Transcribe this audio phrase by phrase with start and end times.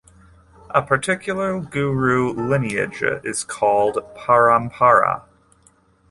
[0.71, 5.25] A particular guru lineage is called "parampara".